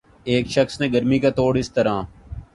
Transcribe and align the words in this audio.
ایک 0.25 0.47
شخص 0.47 0.79
نے 0.81 0.87
گرمی 0.93 1.19
کا 1.19 1.29
توڑ 1.29 1.57
اس 1.57 1.71
طرح 1.71 2.01